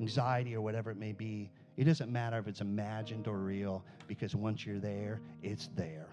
[0.00, 1.50] anxiety or whatever it may be.
[1.76, 6.08] It doesn't matter if it's imagined or real, because once you're there, it's there.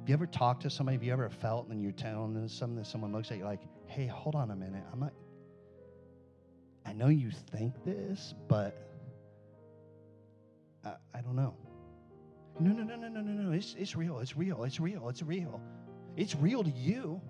[0.00, 0.96] Have you ever talked to somebody?
[0.96, 3.60] Have you ever felt and you're telling them something that someone looks at you like,
[3.86, 4.82] hey, hold on a minute.
[4.94, 5.12] I'm not,
[6.86, 8.74] I know you think this, but
[10.82, 11.54] I, I don't know.
[12.60, 13.52] No, no, no, no, no, no, no.
[13.52, 14.20] It's, it's real.
[14.20, 14.64] It's real.
[14.64, 15.08] It's real.
[15.08, 15.60] It's real.
[16.16, 17.20] It's real to you.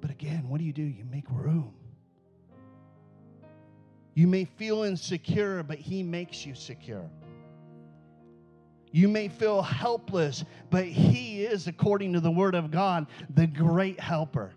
[0.00, 0.82] But again, what do you do?
[0.82, 1.74] You make room.
[4.14, 7.08] You may feel insecure, but He makes you secure.
[8.90, 14.00] You may feel helpless, but He is, according to the Word of God, the great
[14.00, 14.52] helper.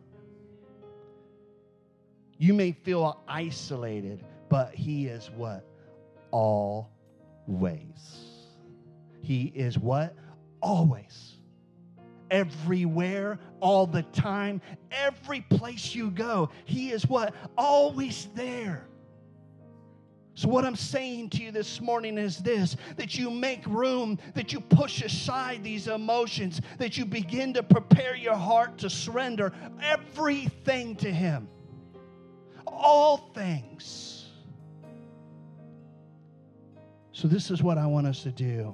[2.38, 5.65] You may feel isolated, but He is what?
[7.50, 8.28] Always.
[9.22, 10.16] He is what?
[10.62, 11.38] Always.
[12.30, 17.34] Everywhere, all the time, every place you go, He is what?
[17.58, 18.88] Always there.
[20.36, 24.54] So, what I'm saying to you this morning is this that you make room, that
[24.54, 30.95] you push aside these emotions, that you begin to prepare your heart to surrender everything
[30.97, 31.50] to Him.
[32.68, 34.18] All things.
[37.20, 38.74] So, this is what I want us to do.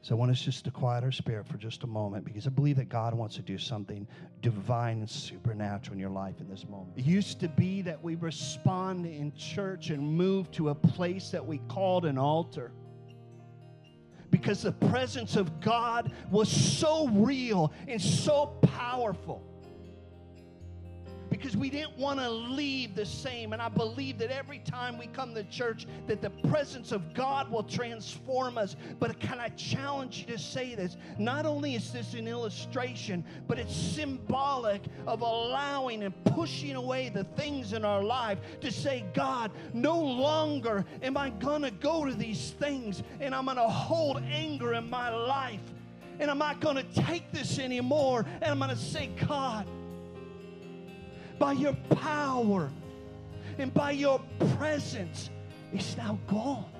[0.00, 2.50] So I want us just to quiet our spirit for just a moment because I
[2.50, 4.08] believe that God wants to do something
[4.40, 6.96] divine and supernatural in your life in this moment.
[6.96, 11.44] It used to be that we respond in church and move to a place that
[11.44, 12.72] we called an altar
[14.30, 19.47] because the presence of God was so real and so powerful
[21.38, 23.52] because we didn't want to leave the same.
[23.52, 27.50] And I believe that every time we come to church, that the presence of God
[27.50, 28.76] will transform us.
[28.98, 30.96] But can I challenge you to say this?
[31.18, 37.24] Not only is this an illustration, but it's symbolic of allowing and pushing away the
[37.24, 42.14] things in our life to say, God, no longer am I going to go to
[42.14, 45.60] these things and I'm going to hold anger in my life.
[46.20, 48.26] And I'm not going to take this anymore.
[48.42, 49.68] And I'm going to say, God,
[51.38, 52.70] by your power
[53.58, 54.20] and by your
[54.56, 55.30] presence
[55.72, 56.77] is now gone.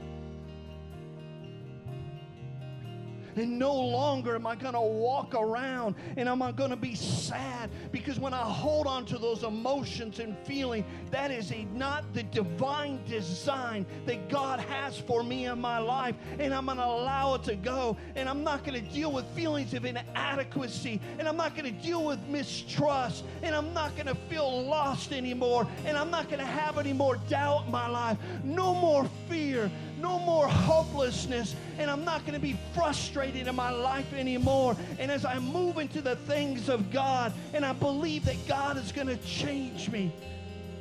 [3.39, 6.97] And no longer am I going to walk around and am I going to be
[6.97, 12.13] sad because when I hold on to those emotions and feeling, that is a, not
[12.15, 16.17] the divine design that God has for me in my life.
[16.41, 17.97] And I'm going to allow it to go.
[18.17, 21.01] And I'm not going to deal with feelings of inadequacy.
[21.21, 23.25] And I'm not going to deal with mistrust.
[23.43, 25.69] And I'm not going to feel lost anymore.
[25.85, 28.19] And I'm not going to have any more doubt in my life.
[28.43, 29.71] No more fear
[30.01, 34.77] no more hopelessness, and I'm not going to be frustrated in my life anymore.
[34.99, 38.93] And as I move into the things of God, and I believe that God is
[38.93, 40.13] going to change me,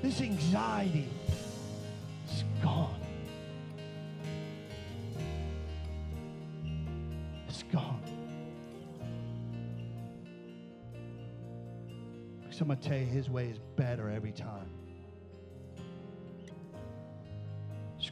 [0.01, 1.07] this anxiety
[2.31, 2.99] is gone.
[7.47, 8.01] It's gone.
[12.43, 14.69] Because I'm going to tell you, His way is better every time.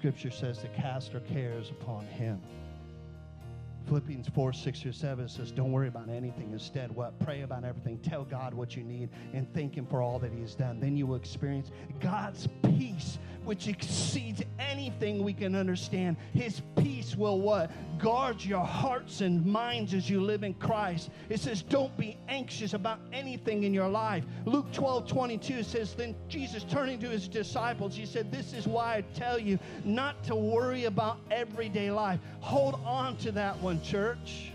[0.06, 2.40] Scripture says to cast our cares upon Him.
[3.88, 6.52] Philippians 4, 6 or 7 says, Don't worry about anything.
[6.52, 7.18] Instead, what?
[7.18, 7.98] Pray about everything.
[7.98, 10.80] Tell God what you need and thank Him for all that He has done.
[10.80, 16.18] Then you will experience God's peace, which exceeds anything we can understand.
[16.34, 17.72] His peace will what?
[18.00, 21.10] Guard your hearts and minds as you live in Christ.
[21.30, 24.24] It says, Don't be anxious about anything in your life.
[24.46, 28.96] Luke 12, 22 says, Then Jesus turning to his disciples, he said, This is why
[28.96, 32.20] I tell you not to worry about everyday life.
[32.40, 34.52] Hold on to that one church.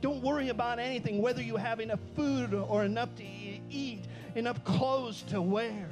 [0.00, 4.04] Don't worry about anything, whether you have enough food or enough to eat,
[4.34, 5.88] enough clothes to wear.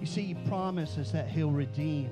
[0.00, 2.10] You see, He promises that He'll redeem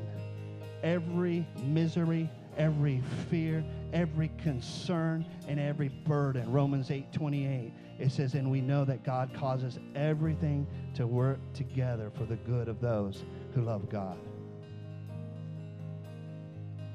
[0.83, 6.53] every misery, every fear, every concern and every burden.
[6.53, 12.11] Romans 8 28, it says, And we know that God causes everything to work together
[12.17, 13.25] for the good of those
[13.55, 14.19] who love God.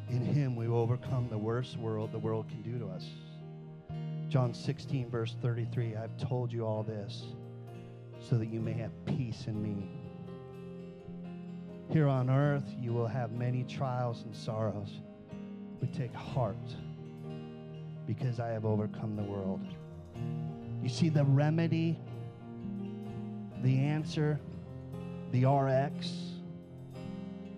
[0.10, 3.08] In Him, we overcome the worst world the world can do to us.
[4.30, 7.24] John 16, verse 33 I've told you all this
[8.20, 10.03] so that you may have peace in me.
[11.94, 14.90] Here on earth, you will have many trials and sorrows,
[15.80, 16.58] but take heart
[18.08, 19.62] because I have overcome the world.
[20.82, 22.00] You see, the remedy,
[23.62, 24.40] the answer,
[25.34, 26.40] the RX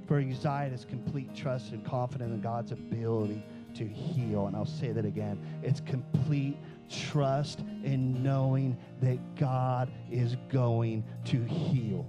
[0.05, 3.41] for anxiety is complete trust and confidence in God's ability
[3.75, 4.47] to heal.
[4.47, 6.57] And I'll say that again it's complete
[6.89, 12.05] trust in knowing that God is going to heal.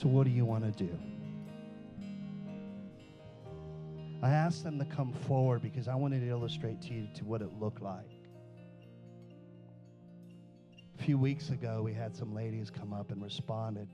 [0.00, 0.98] So, what do you want to do?
[4.22, 7.42] I asked them to come forward because I wanted to illustrate to you to what
[7.42, 8.08] it looked like.
[10.98, 13.88] A few weeks ago, we had some ladies come up and responded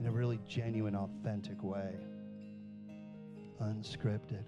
[0.00, 1.94] in a really genuine, authentic way,
[3.62, 4.42] unscripted.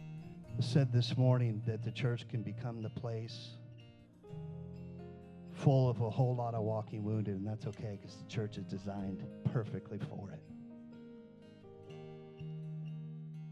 [0.00, 3.50] I said this morning that the church can become the place
[5.62, 8.64] full of a whole lot of walking wounded, and that's okay because the church is
[8.64, 10.42] designed perfectly for it.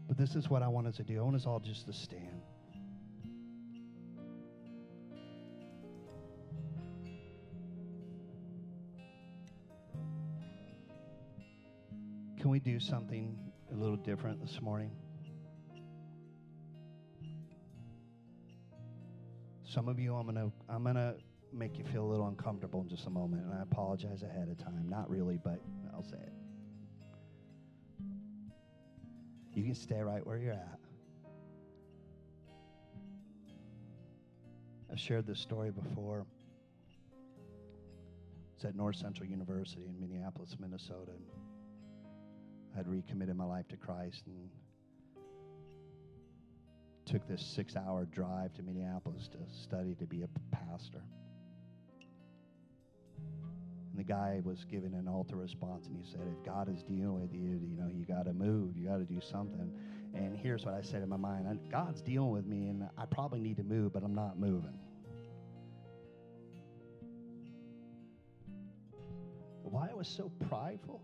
[0.07, 1.19] But this is what I want us to do.
[1.19, 2.41] I want us all just to stand.
[12.39, 13.37] Can we do something
[13.71, 14.91] a little different this morning?
[19.65, 21.15] Some of you, I'm gonna, I'm gonna
[21.53, 24.57] make you feel a little uncomfortable in just a moment, and I apologize ahead of
[24.57, 24.87] time.
[24.89, 25.59] Not really, but
[25.93, 26.33] I'll say it.
[29.53, 30.79] You can stay right where you're at.
[34.91, 36.25] I've shared this story before.
[38.55, 41.11] It's at North Central University in Minneapolis, Minnesota.
[41.11, 44.49] And I'd recommitted my life to Christ and
[47.05, 51.01] took this six hour drive to Minneapolis to study to be a pastor.
[53.97, 57.19] And the guy was giving an altar response, and he said, If God is dealing
[57.19, 59.71] with you, you know, you got to move, you got to do something.
[60.13, 63.39] And here's what I said in my mind God's dealing with me, and I probably
[63.39, 64.77] need to move, but I'm not moving.
[69.63, 71.01] Why I was so prideful?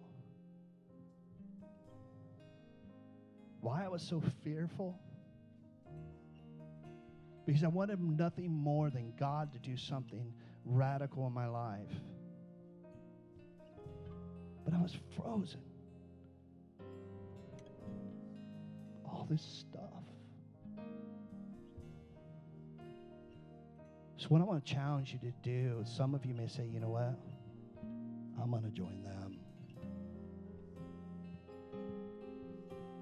[3.59, 4.99] Why I was so fearful?
[7.47, 10.31] Because I wanted nothing more than God to do something
[10.63, 11.91] radical in my life.
[14.65, 15.59] But I was frozen.
[19.05, 19.83] All this stuff.
[24.17, 26.79] So, what I want to challenge you to do, some of you may say, you
[26.79, 27.19] know what?
[28.41, 29.37] I'm going to join them.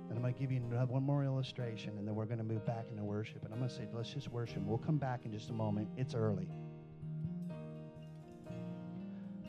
[0.09, 2.65] And I'm going to give you one more illustration, and then we're going to move
[2.65, 3.45] back into worship.
[3.45, 4.63] And I'm going to say, let's just worship.
[4.63, 5.89] We'll come back in just a moment.
[5.95, 6.49] It's early.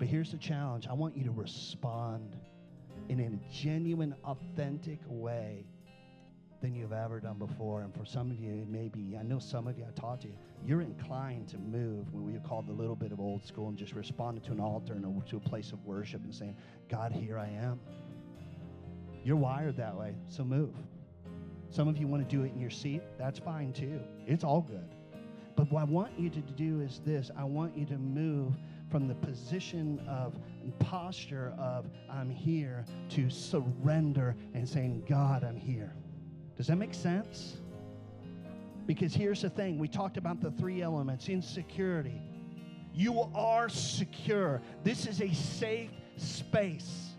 [0.03, 2.34] But here's the challenge I want you to respond
[3.09, 5.64] in a genuine, authentic way
[6.61, 7.82] than you've ever done before.
[7.82, 10.32] And for some of you, maybe, I know some of you, I taught you,
[10.66, 13.92] you're inclined to move when we call the little bit of old school and just
[13.92, 16.57] respond to an altar and to a place of worship and saying,
[16.88, 17.78] God, here I am.
[19.22, 20.74] You're wired that way, so move.
[21.70, 23.03] Some of you want to do it in your seat.
[23.18, 24.00] That's fine too.
[24.26, 24.96] It's all good.
[25.55, 28.55] But what I want you to do is this I want you to move
[28.93, 30.34] from the position of
[30.78, 35.95] posture of I'm here to surrender and saying, God, I'm here.
[36.59, 37.57] Does that make sense?
[38.86, 42.20] Because here's the thing we talked about the three elements insecurity.
[42.93, 44.61] You are secure.
[44.84, 47.11] This is a safe space.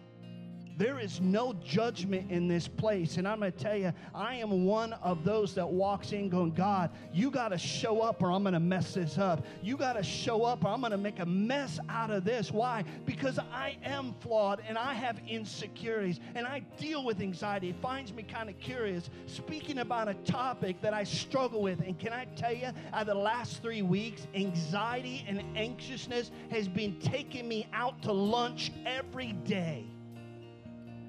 [0.76, 3.18] There is no judgment in this place.
[3.18, 6.52] And I'm going to tell you, I am one of those that walks in going,
[6.52, 9.46] God, you got to show up or I'm going to mess this up.
[9.62, 12.52] You got to show up or I'm going to make a mess out of this.
[12.52, 12.84] Why?
[13.06, 17.70] Because I am flawed and I have insecurities and I deal with anxiety.
[17.70, 21.82] It finds me kind of curious speaking about a topic that I struggle with.
[21.82, 26.68] And can I tell you, out of the last three weeks, anxiety and anxiousness has
[26.68, 29.93] been taking me out to lunch every day.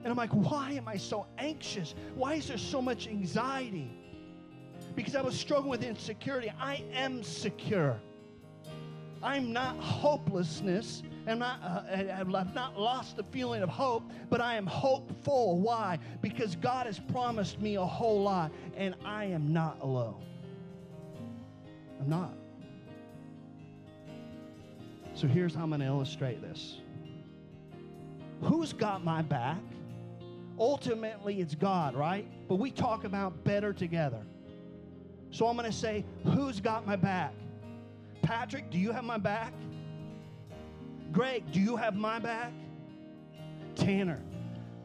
[0.05, 1.95] And I'm like, why am I so anxious?
[2.15, 3.91] Why is there so much anxiety?
[4.95, 6.53] Because I was struggling with insecurity.
[6.61, 7.99] I am secure.
[9.23, 14.57] I'm not hopelessness And I, uh, have not lost the feeling of hope, but I
[14.57, 15.59] am hopeful.
[15.59, 15.99] Why?
[16.21, 20.23] Because God has promised me a whole lot, and I am not alone.
[21.99, 22.35] I'm not.
[25.15, 26.81] So here's how I'm going to illustrate this.
[28.43, 29.63] Who's got my back?
[30.59, 32.27] Ultimately, it's God, right?
[32.49, 34.23] But we talk about better together.
[35.31, 37.35] So I'm going to say, Who's got my back?
[38.23, 39.53] Patrick, do you have my back?
[41.13, 42.53] Greg, do you have my back?
[43.75, 44.21] Tanner,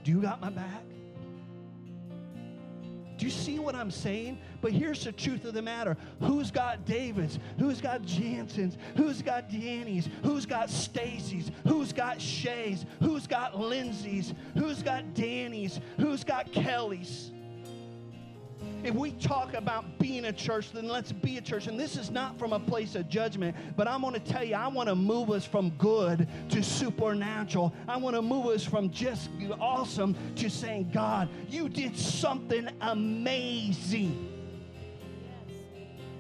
[0.04, 0.84] do you got my back?
[3.20, 4.38] Do you see what I'm saying?
[4.62, 5.98] But here's the truth of the matter.
[6.22, 7.38] Who's got Davids?
[7.60, 8.78] Who's got Jansons?
[8.96, 10.08] Who's got Danny's?
[10.24, 11.52] Who's got Stacy's?
[11.68, 12.86] Who's got Shay's?
[13.02, 14.34] Who's got Lindsay's?
[14.54, 15.82] Who's got Danny's?
[15.98, 17.32] Who's got Kelly's?
[18.84, 21.68] If we talk about being a church, then let's be a church.
[21.68, 24.56] And this is not from a place of judgment, but I'm going to tell you,
[24.56, 27.74] I want to move us from good to supernatural.
[27.88, 34.36] I want to move us from just awesome to saying, God, you did something amazing.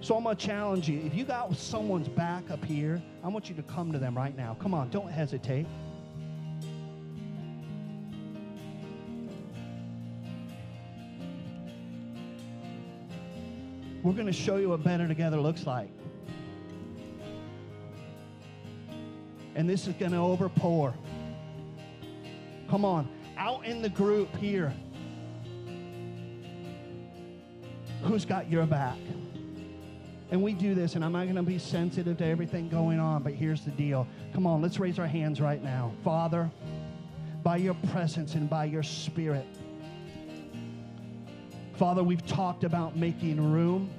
[0.01, 0.99] So I'm going to challenge you.
[1.01, 4.35] If you got someone's back up here, I want you to come to them right
[4.35, 4.57] now.
[4.59, 5.65] Come on, don't hesitate.
[14.01, 15.89] We're going to show you what better together looks like.
[19.55, 20.93] And this is going to overpour.
[22.69, 24.73] Come on, out in the group here.
[28.03, 28.97] Who's got your back?
[30.31, 33.23] And we do this, and I'm not going to be sensitive to everything going on,
[33.23, 34.07] but here's the deal.
[34.33, 35.91] Come on, let's raise our hands right now.
[36.03, 36.49] Father,
[37.43, 39.47] by your presence and by your spirit,
[41.79, 43.89] Father, we've talked about making room.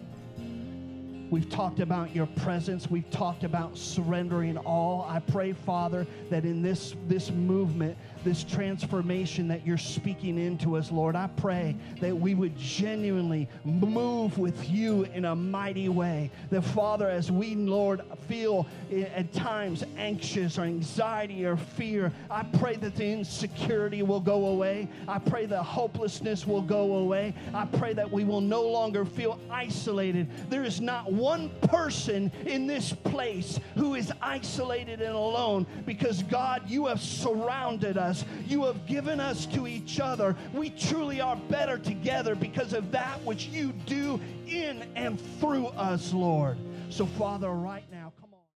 [1.30, 2.90] We've talked about your presence.
[2.90, 5.06] We've talked about surrendering all.
[5.08, 10.90] I pray, Father, that in this, this movement, this transformation that you're speaking into us,
[10.90, 11.16] Lord.
[11.16, 16.30] I pray that we would genuinely move with you in a mighty way.
[16.50, 22.76] That, Father, as we, Lord, feel at times anxious or anxiety or fear, I pray
[22.76, 24.88] that the insecurity will go away.
[25.08, 27.34] I pray the hopelessness will go away.
[27.54, 30.28] I pray that we will no longer feel isolated.
[30.50, 36.68] There is not one person in this place who is isolated and alone because, God,
[36.68, 38.24] you have surrounded us us.
[38.46, 40.36] You have given us to each other.
[40.52, 46.12] We truly are better together because of that which you do in and through us,
[46.12, 46.58] Lord.
[46.90, 48.12] So, Father, right now,